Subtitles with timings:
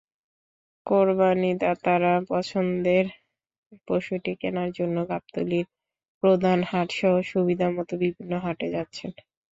[0.87, 3.05] কোরবানিদাতারা পছন্দের
[3.87, 5.67] পশুটি কেনার জন্য গাবতলীর
[6.23, 9.11] প্রধান হাটসহ সুবিধামতো বিভিন্ন হাটে যাচ্ছেন।